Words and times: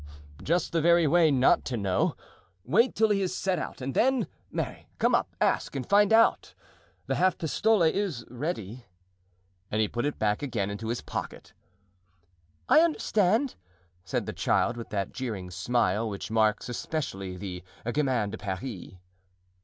"Just 0.41 0.71
the 0.71 0.81
very 0.81 1.05
way 1.05 1.29
not 1.29 1.63
to 1.65 1.77
know. 1.77 2.15
Wait 2.63 2.95
till 2.95 3.11
he 3.11 3.21
is 3.21 3.35
set 3.35 3.59
out 3.59 3.81
and 3.81 3.93
then, 3.93 4.25
marry, 4.49 4.87
come 4.97 5.13
up, 5.13 5.35
ask, 5.39 5.75
and 5.75 5.87
find 5.87 6.11
out. 6.11 6.55
The 7.05 7.13
half 7.17 7.37
pistole 7.37 7.83
is 7.83 8.25
ready," 8.27 8.87
and 9.69 9.79
he 9.79 9.87
put 9.87 10.05
it 10.05 10.17
back 10.17 10.41
again 10.41 10.71
into 10.71 10.87
his 10.87 11.01
pocket. 11.01 11.53
"I 12.67 12.79
understand," 12.79 13.53
said 14.03 14.25
the 14.25 14.33
child, 14.33 14.75
with 14.75 14.89
that 14.89 15.11
jeering 15.11 15.51
smile 15.51 16.09
which 16.09 16.31
marks 16.31 16.67
especially 16.67 17.37
the 17.37 17.61
"gamin 17.93 18.31
de 18.31 18.39
Paris." 18.39 18.95